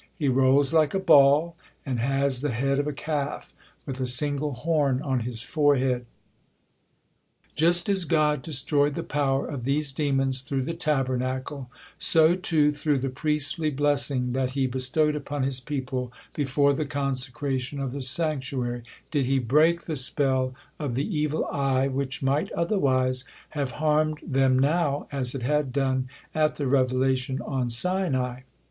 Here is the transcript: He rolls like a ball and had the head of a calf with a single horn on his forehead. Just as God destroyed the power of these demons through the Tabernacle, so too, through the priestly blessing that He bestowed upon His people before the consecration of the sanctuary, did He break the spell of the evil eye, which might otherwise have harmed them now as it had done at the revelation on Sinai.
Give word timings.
He 0.17 0.29
rolls 0.29 0.73
like 0.73 0.95
a 0.95 0.99
ball 0.99 1.55
and 1.85 1.99
had 1.99 2.31
the 2.31 2.49
head 2.49 2.79
of 2.79 2.87
a 2.87 2.91
calf 2.91 3.53
with 3.85 3.99
a 3.99 4.07
single 4.07 4.53
horn 4.53 4.99
on 5.03 5.19
his 5.19 5.43
forehead. 5.43 6.07
Just 7.53 7.87
as 7.87 8.05
God 8.05 8.41
destroyed 8.41 8.95
the 8.95 9.03
power 9.03 9.45
of 9.45 9.63
these 9.63 9.91
demons 9.91 10.41
through 10.41 10.63
the 10.63 10.73
Tabernacle, 10.73 11.69
so 11.99 12.35
too, 12.35 12.71
through 12.71 12.97
the 12.97 13.11
priestly 13.11 13.69
blessing 13.69 14.33
that 14.33 14.49
He 14.53 14.65
bestowed 14.65 15.15
upon 15.15 15.43
His 15.43 15.59
people 15.59 16.11
before 16.33 16.73
the 16.73 16.87
consecration 16.87 17.79
of 17.79 17.91
the 17.91 18.01
sanctuary, 18.01 18.81
did 19.11 19.25
He 19.27 19.37
break 19.37 19.83
the 19.83 19.95
spell 19.95 20.55
of 20.79 20.95
the 20.95 21.15
evil 21.15 21.45
eye, 21.45 21.87
which 21.87 22.23
might 22.23 22.51
otherwise 22.53 23.23
have 23.49 23.69
harmed 23.77 24.17
them 24.23 24.57
now 24.57 25.07
as 25.11 25.35
it 25.35 25.43
had 25.43 25.71
done 25.71 26.09
at 26.33 26.55
the 26.55 26.65
revelation 26.65 27.39
on 27.43 27.69
Sinai. 27.69 28.39